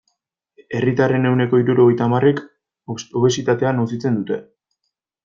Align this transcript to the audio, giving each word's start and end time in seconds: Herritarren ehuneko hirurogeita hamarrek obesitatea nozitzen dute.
Herritarren 0.77 1.27
ehuneko 1.31 1.59
hirurogeita 1.63 2.07
hamarrek 2.07 2.41
obesitatea 3.21 3.75
nozitzen 3.81 4.17
dute. 4.23 4.41